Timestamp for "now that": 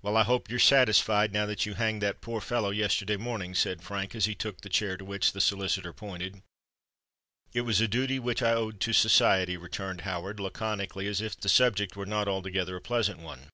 1.34-1.66